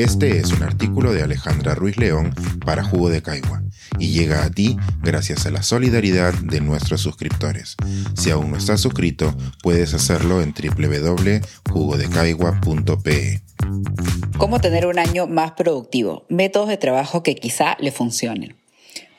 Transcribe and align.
Este 0.00 0.38
es 0.38 0.50
un 0.52 0.62
artículo 0.62 1.12
de 1.12 1.22
Alejandra 1.22 1.74
Ruiz 1.74 1.98
León 1.98 2.34
para 2.64 2.82
Jugo 2.82 3.10
de 3.10 3.20
Caigua 3.20 3.62
y 3.98 4.12
llega 4.12 4.44
a 4.44 4.50
ti 4.50 4.78
gracias 5.02 5.44
a 5.44 5.50
la 5.50 5.62
solidaridad 5.62 6.32
de 6.32 6.62
nuestros 6.62 7.02
suscriptores. 7.02 7.76
Si 8.16 8.30
aún 8.30 8.50
no 8.50 8.56
estás 8.56 8.80
suscrito, 8.80 9.36
puedes 9.62 9.92
hacerlo 9.92 10.40
en 10.40 10.54
www.jugodecaigua.pe. 10.54 13.42
¿Cómo 14.38 14.58
tener 14.58 14.86
un 14.86 14.98
año 14.98 15.26
más 15.26 15.52
productivo? 15.52 16.24
Métodos 16.30 16.70
de 16.70 16.78
trabajo 16.78 17.22
que 17.22 17.34
quizá 17.34 17.76
le 17.78 17.92
funcionen. 17.92 18.59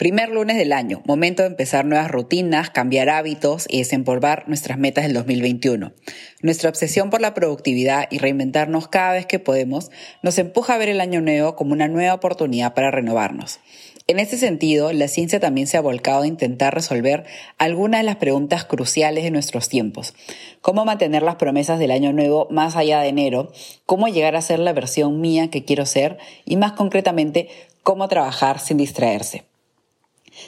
Primer 0.02 0.29
lunes 0.29 0.57
del 0.57 0.73
año, 0.73 1.04
momento 1.05 1.43
de 1.43 1.49
empezar 1.49 1.86
nuevas 1.86 2.09
rutinas, 2.09 2.71
cambiar 2.71 3.07
hábitos 3.07 3.68
y 3.70 3.77
desempolvar 3.77 4.45
nuestras 4.47 4.79
metas 4.79 5.04
del 5.04 5.13
2021. 5.13 5.93
Nuestra 6.41 6.71
obsesión 6.71 7.11
por 7.11 7.21
la 7.21 7.36
productividad 7.36 8.07
y 8.10 8.18
reinventarnos 8.18 8.87
cada 8.87 9.14
vez 9.14 9.27
que 9.27 9.37
podemos 9.37 9.91
nos 10.24 10.39
empuja 10.39 10.74
a 10.74 10.79
ver 10.79 10.89
el 10.89 11.01
año 11.01 11.21
nuevo 11.21 11.55
como 11.55 11.74
una 11.74 11.87
nueva 11.87 12.15
oportunidad 12.15 12.74
para 12.74 12.89
renovarnos. 12.89 13.60
En 14.07 14.18
ese 14.18 14.39
sentido, 14.39 14.91
la 14.91 15.07
ciencia 15.07 15.39
también 15.39 15.68
se 15.68 15.77
ha 15.77 15.82
volcado 15.82 16.24
a 16.24 16.27
intentar 16.27 16.74
resolver 16.74 17.25
algunas 17.60 17.99
de 17.99 18.05
las 18.05 18.15
preguntas 18.15 18.65
cruciales 18.65 19.24
de 19.24 19.29
nuestros 19.29 19.69
tiempos. 19.69 20.15
¿Cómo 20.61 20.83
mantener 20.83 21.21
las 21.21 21.36
promesas 21.36 21.77
del 21.77 21.91
año 21.91 22.11
nuevo 22.11 22.47
más 22.49 22.75
allá 22.75 23.02
de 23.02 23.10
enero? 23.10 23.52
¿Cómo 23.86 24.07
llegar 24.07 24.36
a 24.36 24.41
ser 24.41 24.57
la 24.57 24.74
versión 24.74 25.21
mía 25.21 25.52
que 25.52 25.63
quiero 25.63 25.86
ser? 25.86 26.18
Y 26.43 26.57
más 26.57 26.71
concretamente, 26.71 27.49
¿cómo 27.83 28.07
trabajar 28.07 28.60
sin 28.60 28.77
distraerse? 28.77 29.50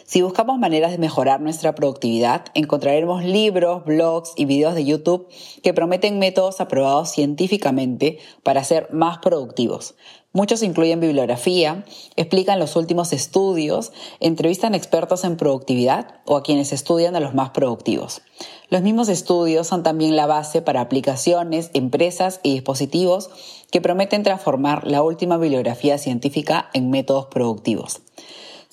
Si 0.06 0.22
buscamos 0.22 0.58
maneras 0.60 0.92
de 0.92 0.98
mejorar 0.98 1.42
nuestra 1.42 1.76
productividad, 1.76 2.46
encontraremos 2.54 3.24
libros, 3.24 3.84
blogs 3.84 4.32
y 4.36 4.46
videos 4.46 4.76
de 4.76 4.86
YouTube 4.86 5.28
que 5.62 5.74
prometen 5.74 6.20
métodos 6.20 6.62
aprobados 6.62 7.12
científicamente 7.12 8.20
para 8.44 8.64
ser 8.64 8.90
más 8.94 9.18
productivos. 9.18 9.96
Muchos 10.32 10.64
incluyen 10.64 11.00
bibliografía, 11.00 11.86
explican 12.16 12.58
los 12.58 12.76
últimos 12.76 13.14
estudios, 13.14 13.92
entrevistan 14.20 14.74
expertos 14.74 15.24
en 15.26 15.38
productividad 15.38 16.22
o 16.26 16.38
a 16.38 16.44
quienes 16.44 16.74
estudian 16.74 17.16
a 17.16 17.20
los 17.20 17.36
más 17.36 17.52
productivos. 17.52 18.22
Los 18.70 18.82
mismos 18.82 19.10
estudios 19.10 19.68
son 19.68 19.84
también 19.84 20.16
la 20.16 20.26
base 20.26 20.64
para 20.64 20.82
aplicaciones, 20.82 21.70
empresas 21.76 22.40
y 22.42 22.54
dispositivos 22.54 23.30
que 23.70 23.82
prometen 23.82 24.24
transformar 24.24 24.88
la 24.88 25.04
última 25.04 25.38
bibliografía 25.38 26.00
científica 26.00 26.70
en 26.74 26.90
métodos 26.90 27.28
productivos. 27.28 28.02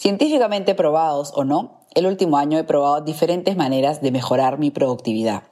Científicamente 0.01 0.75
probados 0.75 1.31
o 1.37 1.45
no, 1.45 1.83
el 1.95 2.07
último 2.07 2.39
año 2.39 2.57
he 2.57 2.65
probado 2.65 3.03
diferentes 3.03 3.55
maneras 3.55 4.01
de 4.01 4.11
mejorar 4.11 4.59
mi 4.59 4.71
productividad. 4.71 5.43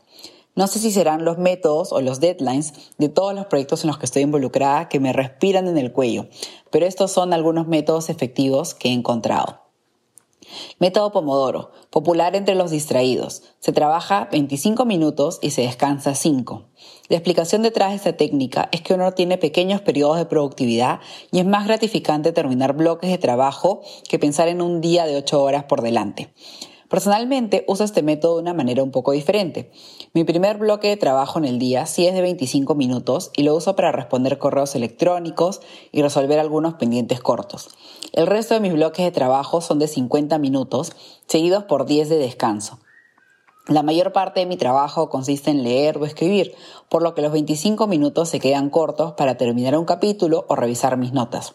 No 0.54 0.68
sé 0.68 0.78
si 0.78 0.90
serán 0.90 1.26
los 1.26 1.36
métodos 1.36 1.92
o 1.92 2.00
los 2.00 2.18
deadlines 2.18 2.72
de 2.96 3.10
todos 3.10 3.34
los 3.34 3.44
proyectos 3.44 3.84
en 3.84 3.88
los 3.88 3.98
que 3.98 4.06
estoy 4.06 4.22
involucrada 4.22 4.88
que 4.88 5.00
me 5.00 5.12
respiran 5.12 5.68
en 5.68 5.76
el 5.76 5.92
cuello, 5.92 6.28
pero 6.70 6.86
estos 6.86 7.12
son 7.12 7.34
algunos 7.34 7.68
métodos 7.68 8.08
efectivos 8.08 8.74
que 8.74 8.88
he 8.88 8.92
encontrado. 8.92 9.67
Método 10.80 11.10
Pomodoro, 11.10 11.72
popular 11.90 12.36
entre 12.36 12.54
los 12.54 12.70
distraídos. 12.70 13.42
Se 13.58 13.72
trabaja 13.72 14.28
25 14.30 14.84
minutos 14.84 15.40
y 15.42 15.50
se 15.50 15.62
descansa 15.62 16.14
5. 16.14 16.68
La 17.08 17.16
explicación 17.16 17.62
detrás 17.62 17.90
de 17.90 17.96
esta 17.96 18.16
técnica 18.16 18.68
es 18.70 18.82
que 18.82 18.94
uno 18.94 19.12
tiene 19.12 19.38
pequeños 19.38 19.80
periodos 19.80 20.18
de 20.18 20.26
productividad 20.26 21.00
y 21.32 21.40
es 21.40 21.46
más 21.46 21.66
gratificante 21.66 22.30
terminar 22.30 22.74
bloques 22.74 23.10
de 23.10 23.18
trabajo 23.18 23.82
que 24.08 24.20
pensar 24.20 24.46
en 24.46 24.62
un 24.62 24.80
día 24.80 25.04
de 25.04 25.16
8 25.16 25.42
horas 25.42 25.64
por 25.64 25.82
delante. 25.82 26.32
Personalmente 26.88 27.64
uso 27.68 27.84
este 27.84 28.02
método 28.02 28.36
de 28.36 28.42
una 28.42 28.54
manera 28.54 28.82
un 28.82 28.90
poco 28.90 29.12
diferente. 29.12 29.70
Mi 30.14 30.24
primer 30.24 30.56
bloque 30.56 30.88
de 30.88 30.96
trabajo 30.96 31.38
en 31.38 31.44
el 31.44 31.58
día 31.58 31.84
sí 31.84 32.06
es 32.06 32.14
de 32.14 32.22
25 32.22 32.74
minutos 32.74 33.30
y 33.36 33.42
lo 33.42 33.54
uso 33.54 33.76
para 33.76 33.92
responder 33.92 34.38
correos 34.38 34.74
electrónicos 34.74 35.60
y 35.92 36.00
resolver 36.00 36.38
algunos 36.38 36.74
pendientes 36.74 37.20
cortos. 37.20 37.68
El 38.12 38.26
resto 38.26 38.54
de 38.54 38.60
mis 38.60 38.72
bloques 38.72 39.04
de 39.04 39.12
trabajo 39.12 39.60
son 39.60 39.78
de 39.78 39.86
50 39.86 40.38
minutos, 40.38 40.92
seguidos 41.26 41.64
por 41.64 41.84
10 41.84 42.08
de 42.08 42.16
descanso. 42.16 42.78
La 43.66 43.82
mayor 43.82 44.14
parte 44.14 44.40
de 44.40 44.46
mi 44.46 44.56
trabajo 44.56 45.10
consiste 45.10 45.50
en 45.50 45.62
leer 45.62 45.98
o 45.98 46.06
escribir, 46.06 46.54
por 46.88 47.02
lo 47.02 47.14
que 47.14 47.20
los 47.20 47.32
25 47.32 47.86
minutos 47.86 48.30
se 48.30 48.40
quedan 48.40 48.70
cortos 48.70 49.12
para 49.12 49.36
terminar 49.36 49.76
un 49.76 49.84
capítulo 49.84 50.46
o 50.48 50.56
revisar 50.56 50.96
mis 50.96 51.12
notas. 51.12 51.52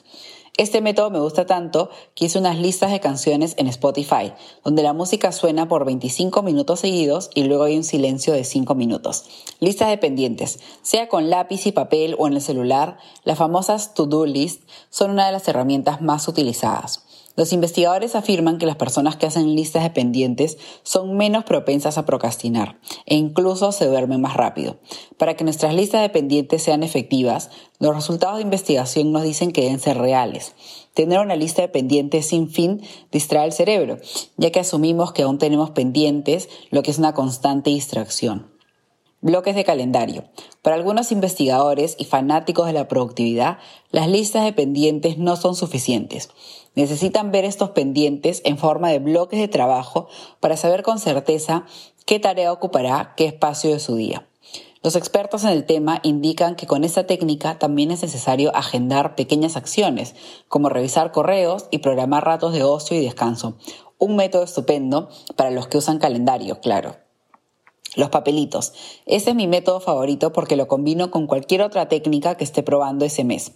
Este 0.56 0.81
método 0.81 1.09
me 1.09 1.19
gusta 1.19 1.47
tanto 1.47 1.90
que 2.14 2.25
hice 2.25 2.38
unas 2.38 2.59
listas 2.59 2.91
de 2.91 3.00
canciones 3.00 3.56
en 3.58 3.66
Spotify, 3.66 4.34
donde 4.64 4.84
la 4.84 4.94
música 4.94 5.31
suena 5.31 5.68
por 5.68 5.84
25 5.84 6.44
minutos 6.44 6.81
seguidos 6.81 7.31
y 7.34 7.46
luego 7.46 7.64
hay 7.64 7.75
un 7.75 7.84
silencio 7.84 8.34
de 8.34 8.44
5 8.44 8.75
minutos. 8.75 9.25
Listas 9.59 9.90
de 9.90 9.97
pendientes, 9.97 10.59
sea 10.84 11.09
con 11.09 11.31
lápiz 11.31 11.66
y 11.66 11.72
papel 11.72 12.16
o 12.19 12.28
en 12.28 12.34
el 12.34 12.41
celular, 12.41 13.00
las 13.24 13.40
famosas 13.40 13.96
to-do 13.96 14.28
list 14.28 14.62
son 14.91 15.09
una 15.09 15.25
de 15.25 15.31
las 15.31 15.47
herramientas 15.47 16.03
más 16.03 16.28
utilizadas. 16.28 17.03
Los 17.35 17.51
investigadores 17.51 18.16
afirman 18.16 18.59
que 18.59 18.67
las 18.67 18.75
personas 18.75 19.16
que 19.16 19.25
hacen 19.25 19.55
listas 19.55 19.81
de 19.81 19.89
pendientes 19.89 20.59
son 20.83 21.17
menos 21.17 21.45
propensas 21.45 21.97
a 21.97 22.05
procrastinar 22.05 22.79
e 23.07 23.16
incluso 23.16 23.71
se 23.71 23.88
duermen 23.88 24.21
más 24.21 24.35
rápido. 24.35 24.77
Para 25.17 25.35
que 25.35 25.43
nuestras 25.43 25.73
listas 25.73 26.01
de 26.01 26.09
pendientes 26.09 26.61
sean 26.61 26.83
efectivas, 26.83 27.49
los 27.79 27.95
resultados 27.95 28.38
de 28.38 28.43
investigación 28.43 29.11
nos 29.11 29.23
dicen 29.23 29.51
que 29.51 29.61
deben 29.61 29.79
ser 29.79 29.97
reales. 29.97 30.53
Tener 30.93 31.19
una 31.19 31.35
lista 31.35 31.63
de 31.63 31.69
pendientes 31.69 32.27
sin 32.27 32.49
fin 32.49 32.81
distrae 33.11 33.45
el 33.45 33.51
cerebro, 33.51 33.97
ya 34.38 34.51
que 34.51 34.59
asumimos 34.59 35.11
que 35.11 35.23
aún 35.23 35.39
tenemos 35.39 35.72
pendientes, 35.72 36.49
lo 36.69 36.83
que 36.83 36.91
es 36.91 36.99
una 36.99 37.13
constante 37.13 37.72
distracción. 37.72 38.53
Bloques 39.23 39.56
de 39.56 39.63
calendario. 39.63 40.25
Para 40.61 40.75
algunos 40.75 41.13
investigadores 41.13 41.95
y 41.97 42.03
fanáticos 42.03 42.67
de 42.67 42.73
la 42.73 42.89
productividad, 42.89 43.57
las 43.89 44.09
listas 44.09 44.44
de 44.44 44.51
pendientes 44.51 45.17
no 45.17 45.38
son 45.38 45.56
suficientes. 45.56 46.29
Necesitan 46.75 47.31
ver 47.31 47.45
estos 47.45 47.69
pendientes 47.69 48.41
en 48.44 48.57
forma 48.57 48.89
de 48.89 49.00
bloques 49.00 49.39
de 49.39 49.47
trabajo 49.47 50.09
para 50.41 50.57
saber 50.57 50.84
con 50.84 51.00
certeza 51.00 51.66
qué 52.06 52.19
tarea 52.19 52.51
ocupará 52.51 53.13
qué 53.16 53.23
espacio 53.23 53.72
de 53.72 53.79
su 53.79 53.95
día. 53.95 54.28
Los 54.84 54.97
expertos 54.97 55.45
en 55.45 55.51
el 55.51 55.66
tema 55.66 56.01
indican 56.03 56.57
que 56.57 56.67
con 56.67 56.84
esta 56.84 57.07
técnica 57.07 57.57
también 57.57 57.91
es 57.91 58.01
necesario 58.01 58.53
agendar 58.53 59.16
pequeñas 59.16 59.55
acciones, 59.55 60.16
como 60.50 60.67
revisar 60.67 61.13
correos 61.13 61.67
y 61.72 61.78
programar 61.78 62.25
ratos 62.25 62.51
de 62.51 62.66
ocio 62.66 62.97
y 62.97 63.05
descanso. 63.05 63.55
Un 63.97 64.17
método 64.17 64.44
estupendo 64.44 65.07
para 65.38 65.50
los 65.50 65.67
que 65.67 65.78
usan 65.78 66.00
calendario, 66.00 66.59
claro. 66.59 67.03
Los 67.95 68.09
papelitos. 68.09 68.73
Ese 69.05 69.31
es 69.31 69.35
mi 69.35 69.47
método 69.47 69.79
favorito 69.79 70.33
porque 70.33 70.55
lo 70.55 70.67
combino 70.67 71.11
con 71.11 71.27
cualquier 71.27 71.61
otra 71.61 71.87
técnica 71.87 72.35
que 72.35 72.43
esté 72.43 72.63
probando 72.63 73.05
ese 73.05 73.23
mes 73.23 73.51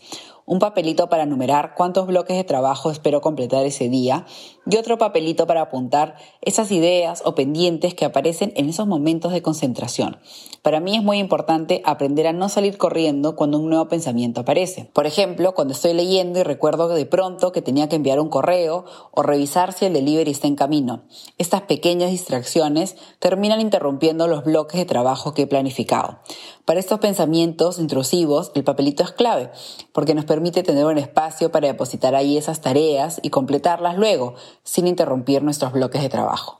un 0.47 0.59
papelito 0.59 1.09
para 1.09 1.25
numerar 1.25 1.75
cuántos 1.75 2.08
bloques 2.08 2.38
de 2.38 2.46
trabajo 2.46 2.90
espero 2.90 3.19
completar 3.19 3.66
ese 3.66 3.90
día 3.90 4.25
y 4.66 4.78
otro 4.78 4.97
papelito 4.97 5.46
para 5.46 5.62
apuntar 5.62 6.16
esas 6.41 6.72
ideas 6.72 7.22
o 7.25 7.35
pendientes 7.35 7.94
que 7.94 8.06
aparecen 8.06 8.53
en 8.56 8.69
esos 8.69 8.88
momentos 8.88 9.34
de 9.34 9.41
concentración. 9.41 10.19
Para 10.62 10.80
mí 10.80 10.96
es 10.96 11.03
muy 11.03 11.18
importante 11.18 11.81
aprender 11.84 12.28
a 12.28 12.34
no 12.34 12.47
salir 12.47 12.78
corriendo 12.78 13.35
cuando 13.35 13.59
un 13.59 13.69
nuevo 13.69 13.90
pensamiento 13.90 14.41
aparece. 14.41 14.90
Por 14.94 15.06
ejemplo, 15.06 15.53
cuando 15.53 15.74
estoy 15.74 15.94
leyendo 15.94 16.40
y 16.40 16.44
recuerdo 16.44 16.88
de 16.88 17.06
pronto 17.06 17.52
que 17.52 17.62
tenía 17.62 17.90
que 17.90 17.97
enviar 17.97 18.22
un 18.22 18.29
correo 18.29 18.85
o 19.12 19.24
revisar 19.24 19.74
si 19.74 19.85
el 19.85 19.94
delivery 19.94 20.31
está 20.31 20.47
en 20.47 20.56
camino. 20.56 21.03
Estas 21.38 21.64
pequeñas 21.64 22.12
distracciones 22.12 22.96
terminan 23.19 23.59
interrumpiendo 23.59 24.28
los 24.28 24.46
bloques 24.46 24.79
de 24.79 24.85
trabajo 24.85 25.34
que 25.34 25.41
he 25.41 25.47
planificado. 25.47 26.19
Para 26.67 26.81
estos 26.81 27.00
pensamientos 27.00 27.79
intrusivos, 27.79 28.51
el 28.53 28.66
papelito 28.66 29.01
es 29.01 29.13
clave, 29.13 29.51
porque 29.94 30.13
nos 30.13 30.25
permite 30.25 30.63
tener 30.63 30.83
un 30.83 30.97
espacio 30.97 31.50
para 31.50 31.69
depositar 31.69 32.13
ahí 32.13 32.35
esas 32.35 32.59
tareas 32.59 33.22
y 33.23 33.29
completarlas 33.29 33.97
luego, 33.97 34.35
sin 34.66 34.85
interrumpir 34.85 35.41
nuestros 35.44 35.72
bloques 35.72 36.01
de 36.01 36.09
trabajo. 36.09 36.59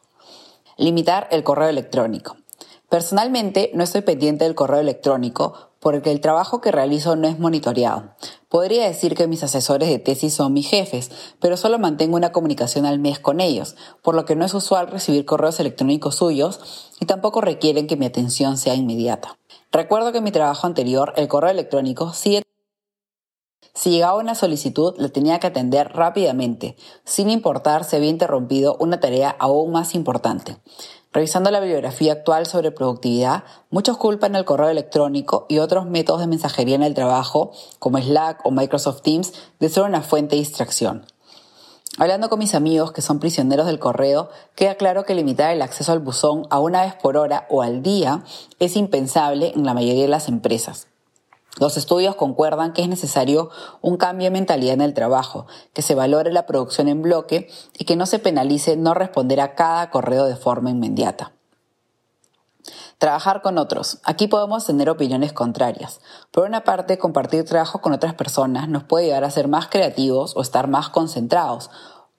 Limitar 0.78 1.28
el 1.30 1.44
correo 1.44 1.68
electrónico. 1.68 2.38
Personalmente 2.88 3.70
no 3.74 3.84
estoy 3.84 4.00
pendiente 4.00 4.46
del 4.46 4.56
correo 4.56 4.80
electrónico 4.80 5.72
porque 5.82 6.12
el 6.12 6.22
trabajo 6.22 6.62
que 6.62 6.72
realizo 6.72 7.18
no 7.18 7.28
es 7.28 7.38
monitoreado. 7.38 8.16
Podría 8.48 8.88
decir 8.88 9.14
que 9.14 9.28
mis 9.28 9.44
asesores 9.44 9.90
de 9.90 10.00
tesis 10.00 10.34
son 10.34 10.54
mis 10.54 10.70
jefes, 10.70 11.12
pero 11.42 11.58
solo 11.58 11.80
mantengo 11.80 12.16
una 12.16 12.32
comunicación 12.32 12.86
al 12.86 13.00
mes 13.00 13.20
con 13.20 13.42
ellos, 13.42 13.76
por 14.02 14.16
lo 14.16 14.24
que 14.24 14.38
no 14.38 14.46
es 14.46 14.54
usual 14.54 14.88
recibir 14.88 15.26
correos 15.26 15.60
electrónicos 15.60 16.16
suyos 16.16 16.62
y 17.02 17.08
tampoco 17.08 17.42
requieren 17.42 17.88
que 17.88 17.98
mi 17.98 18.06
atención 18.06 18.58
sea 18.58 18.74
inmediata. 18.74 19.38
Recuerdo 19.72 20.12
que 20.12 20.20
en 20.20 20.24
mi 20.24 20.32
trabajo 20.32 20.66
anterior 20.66 21.14
el 21.18 21.28
correo 21.28 21.50
electrónico 21.50 22.14
Si 22.14 22.42
llegaba 23.90 24.18
una 24.18 24.34
solicitud, 24.34 24.96
la 24.98 25.10
tenía 25.10 25.40
que 25.40 25.48
atender 25.48 25.90
rápidamente, 25.94 26.78
sin 27.04 27.30
importar 27.30 27.84
si 27.84 27.96
había 27.96 28.10
interrumpido 28.10 28.78
una 28.80 29.00
tarea 29.00 29.36
aún 29.38 29.72
más 29.72 29.94
importante. 29.94 30.58
Revisando 31.12 31.52
la 31.52 31.60
bibliografía 31.60 32.14
actual 32.14 32.46
sobre 32.46 32.72
productividad, 32.72 33.44
muchos 33.70 33.98
culpan 33.98 34.36
el 34.36 34.46
correo 34.46 34.70
electrónico 34.70 35.46
y 35.50 35.60
otros 35.60 35.86
métodos 35.86 36.22
de 36.22 36.28
mensajería 36.28 36.76
en 36.76 36.84
el 36.84 36.94
trabajo, 36.94 37.52
como 37.80 37.98
Slack 37.98 38.46
o 38.46 38.52
Microsoft 38.52 39.02
Teams, 39.02 39.34
de 39.60 39.70
ser 39.70 39.84
una 39.84 40.02
fuente 40.02 40.36
de 40.36 40.42
distracción. 40.42 41.06
Hablando 42.00 42.30
con 42.30 42.38
mis 42.38 42.54
amigos 42.54 42.92
que 42.92 43.02
son 43.02 43.20
prisioneros 43.20 43.66
del 43.66 43.80
correo, 43.80 44.30
queda 44.54 44.76
claro 44.76 45.04
que 45.04 45.16
limitar 45.16 45.52
el 45.52 45.64
acceso 45.64 45.92
al 45.92 46.00
buzón 46.00 46.46
a 46.52 46.60
una 46.60 46.84
vez 46.84 46.94
por 46.94 47.18
hora 47.18 47.48
o 47.50 47.64
al 47.64 47.82
día 47.82 48.24
es 48.60 48.76
impensable 48.76 49.52
en 49.56 49.66
la 49.66 49.74
mayoría 49.74 50.04
de 50.04 50.08
las 50.08 50.28
empresas. 50.28 50.88
Los 51.60 51.76
estudios 51.76 52.16
concuerdan 52.16 52.74
que 52.74 52.84
es 52.84 52.88
necesario 52.88 53.50
un 53.82 53.98
cambio 53.98 54.26
de 54.26 54.32
mentalidad 54.32 54.76
en 54.76 54.82
el 54.82 54.94
trabajo, 54.94 55.48
que 55.74 55.82
se 55.82 55.96
valore 55.96 56.32
la 56.32 56.46
producción 56.46 56.88
en 56.88 57.02
bloque 57.02 57.50
y 57.76 57.86
que 57.86 57.96
no 57.96 58.06
se 58.06 58.20
penalice 58.20 58.78
no 58.78 58.94
responder 58.94 59.42
a 59.42 59.56
cada 59.56 59.90
correo 59.90 60.26
de 60.26 60.36
forma 60.36 60.70
inmediata. 60.70 61.32
Trabajar 63.00 63.44
con 63.44 63.60
otros. 63.60 64.00
Aquí 64.04 64.28
podemos 64.28 64.66
tener 64.66 64.90
opiniones 64.90 65.32
contrarias. 65.32 66.02
Por 66.32 66.46
una 66.46 66.64
parte, 66.64 66.98
compartir 66.98 67.46
trabajo 67.46 67.80
con 67.80 67.94
otras 67.94 68.16
personas 68.16 68.70
nos 68.70 68.86
puede 68.86 69.06
llevar 69.06 69.24
a 69.24 69.30
ser 69.30 69.48
más 69.48 69.68
creativos 69.68 70.36
o 70.36 70.42
estar 70.42 70.68
más 70.68 70.90
concentrados, 70.90 71.70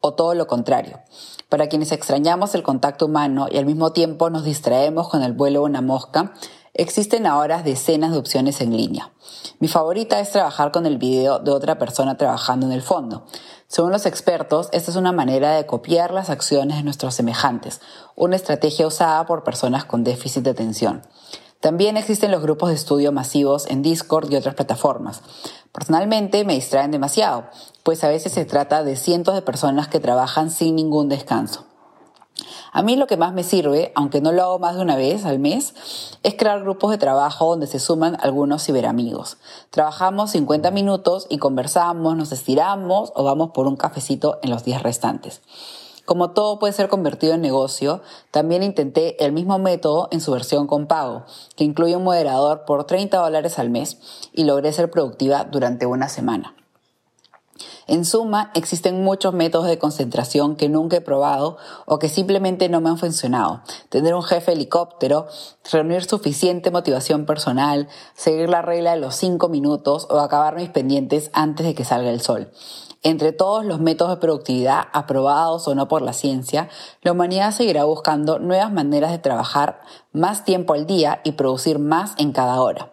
o 0.01 0.15
todo 0.15 0.35
lo 0.35 0.47
contrario. 0.47 1.01
Para 1.49 1.67
quienes 1.67 1.91
extrañamos 1.91 2.55
el 2.55 2.63
contacto 2.63 3.07
humano 3.07 3.49
y 3.51 3.59
al 3.59 3.67
mismo 3.67 3.91
tiempo 3.91 4.31
nos 4.31 4.45
distraemos 4.45 5.09
con 5.09 5.25
el 5.25 5.33
vuelo 5.33 5.61
de 5.61 5.65
una 5.65 5.81
mosca, 5.81 6.35
existen 6.75 7.27
ahora 7.27 7.65
decenas 7.65 8.13
de 8.13 8.19
opciones 8.19 8.61
en 8.61 8.77
línea. 8.77 9.11
Mi 9.59 9.67
favorita 9.67 10.21
es 10.21 10.31
trabajar 10.31 10.71
con 10.71 10.87
el 10.87 10.99
video 10.99 11.41
de 11.41 11.51
otra 11.51 11.77
persona 11.79 12.17
trabajando 12.17 12.67
en 12.67 12.73
el 12.73 12.83
fondo. 12.83 13.27
Según 13.69 13.93
los 13.93 14.07
expertos, 14.07 14.71
esta 14.73 14.91
es 14.91 14.97
una 14.97 15.13
manera 15.13 15.53
de 15.53 15.67
copiar 15.67 16.11
las 16.11 16.31
acciones 16.31 16.79
de 16.79 16.83
nuestros 16.83 17.15
semejantes, 17.15 17.83
una 18.17 18.35
estrategia 18.35 18.87
usada 18.87 19.27
por 19.27 19.45
personas 19.45 19.85
con 19.85 20.05
déficit 20.05 20.43
de 20.43 20.51
atención. 20.51 21.03
También 21.61 21.99
existen 21.99 22.31
los 22.31 22.41
grupos 22.41 22.71
de 22.71 22.77
estudio 22.77 23.13
masivos 23.13 23.67
en 23.67 23.83
Discord 23.83 24.33
y 24.33 24.37
otras 24.37 24.55
plataformas. 24.55 25.21
Personalmente 25.71 26.47
me 26.47 26.55
distraen 26.55 26.93
demasiado, 26.93 27.45
pues 27.83 28.05
a 28.05 28.09
veces 28.09 28.33
se 28.33 28.47
trata 28.47 28.85
de 28.85 28.97
cientos 28.97 29.35
de 29.35 29.43
personas 29.43 29.89
que 29.89 30.01
trabajan 30.01 30.51
sin 30.51 30.75
ningún 30.75 31.11
descanso. 31.11 31.67
A 32.73 32.83
mí 32.83 32.97
lo 32.97 33.07
que 33.07 33.17
más 33.17 33.33
me 33.33 33.45
sirve, 33.45 33.93
aunque 33.95 34.21
no 34.21 34.33
lo 34.33 34.43
hago 34.43 34.59
más 34.59 34.77
de 34.77 34.83
una 34.83 34.97
vez 34.97 35.25
al 35.25 35.39
mes, 35.39 35.75
es 36.23 36.35
crear 36.35 36.61
grupos 36.61 36.91
de 36.91 36.99
trabajo 36.99 37.51
donde 37.51 37.67
se 37.67 37.79
suman 37.79 38.17
algunos 38.21 38.65
ciberamigos. 38.65 39.39
Trabajamos 39.71 40.33
50 40.33 40.71
minutos 40.71 41.27
y 41.31 41.39
conversamos, 41.39 42.17
nos 42.17 42.33
estiramos 42.33 43.13
o 43.15 43.25
vamos 43.25 43.51
por 43.51 43.67
un 43.67 43.77
cafecito 43.77 44.39
en 44.43 44.51
los 44.51 44.65
días 44.65 44.83
restantes. 44.83 45.41
Como 46.05 46.31
todo 46.31 46.59
puede 46.59 46.73
ser 46.73 46.89
convertido 46.89 47.35
en 47.35 47.43
negocio, 47.43 48.01
también 48.31 48.63
intenté 48.63 49.23
el 49.23 49.33
mismo 49.33 49.59
método 49.59 50.09
en 50.11 50.23
su 50.23 50.33
versión 50.33 50.67
con 50.67 50.87
pago, 50.87 51.25
que 51.55 51.65
incluye 51.65 51.97
un 51.97 52.05
moderador 52.05 52.65
por 52.65 52.85
30 52.85 53.19
dólares 53.19 53.59
al 53.59 53.69
mes 53.69 53.99
y 54.33 54.45
logré 54.45 54.73
ser 54.73 54.91
productiva 54.91 55.45
durante 55.45 55.85
una 55.85 56.09
semana. 56.09 56.55
En 57.89 58.05
suma, 58.05 58.51
existen 58.55 59.03
muchos 59.03 59.33
métodos 59.33 59.67
de 59.67 59.79
concentración 59.79 60.57
que 60.57 60.69
nunca 60.69 60.99
he 60.99 61.01
probado 61.01 61.57
o 61.87 61.99
que 61.99 62.11
simplemente 62.11 62.69
no 62.69 62.83
me 62.83 62.91
han 62.91 62.99
funcionado. 62.99 63.63
Tener 63.89 64.15
un 64.15 64.23
jefe 64.23 64.53
helicóptero, 64.53 65.27
reunir 65.73 66.05
suficiente 66.05 66.71
motivación 66.71 67.25
personal, 67.25 67.89
seguir 68.15 68.51
la 68.51 68.61
regla 68.61 68.91
de 68.91 69.01
los 69.01 69.15
cinco 69.17 69.49
minutos 69.49 70.07
o 70.11 70.19
acabar 70.19 70.55
mis 70.57 70.69
pendientes 70.69 71.31
antes 71.33 71.65
de 71.65 71.75
que 71.75 71.87
salga 71.87 72.11
el 72.11 72.21
sol. 72.21 72.51
Entre 73.03 73.33
todos 73.33 73.65
los 73.65 73.81
métodos 73.81 74.17
de 74.17 74.21
productividad 74.21 74.89
aprobados 74.93 75.67
o 75.67 75.75
no 75.75 75.89
por 75.89 76.03
la 76.03 76.13
ciencia, 76.13 76.69
la 77.01 77.13
humanidad 77.13 77.53
seguirá 77.53 77.85
buscando 77.85 78.39
nuevas 78.39 78.71
maneras 78.71 79.13
de 79.13 79.19
trabajar 79.19 79.81
más 80.13 80.45
tiempo 80.45 80.75
al 80.75 80.87
día 80.87 81.23
y 81.25 81.33
producir 81.33 81.79
más 81.79 82.13
en 82.19 82.33
cada 82.33 82.61
hora. 82.61 82.93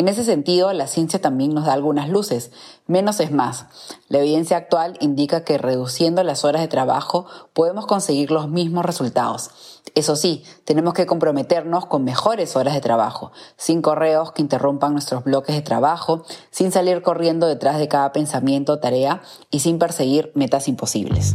En 0.00 0.08
ese 0.08 0.24
sentido, 0.24 0.72
la 0.72 0.86
ciencia 0.86 1.20
también 1.20 1.52
nos 1.52 1.66
da 1.66 1.74
algunas 1.74 2.08
luces. 2.08 2.52
Menos 2.86 3.20
es 3.20 3.32
más. 3.32 3.66
La 4.08 4.20
evidencia 4.20 4.56
actual 4.56 4.96
indica 4.98 5.44
que 5.44 5.58
reduciendo 5.58 6.24
las 6.24 6.42
horas 6.42 6.62
de 6.62 6.68
trabajo 6.68 7.26
podemos 7.52 7.84
conseguir 7.84 8.30
los 8.30 8.48
mismos 8.48 8.86
resultados. 8.86 9.50
Eso 9.94 10.16
sí, 10.16 10.42
tenemos 10.64 10.94
que 10.94 11.04
comprometernos 11.04 11.84
con 11.84 12.02
mejores 12.02 12.56
horas 12.56 12.72
de 12.72 12.80
trabajo, 12.80 13.32
sin 13.58 13.82
correos 13.82 14.32
que 14.32 14.40
interrumpan 14.40 14.94
nuestros 14.94 15.22
bloques 15.22 15.54
de 15.54 15.60
trabajo, 15.60 16.24
sin 16.50 16.72
salir 16.72 17.02
corriendo 17.02 17.46
detrás 17.46 17.76
de 17.76 17.88
cada 17.88 18.10
pensamiento 18.12 18.72
o 18.72 18.78
tarea 18.78 19.20
y 19.50 19.60
sin 19.60 19.78
perseguir 19.78 20.32
metas 20.34 20.66
imposibles. 20.66 21.34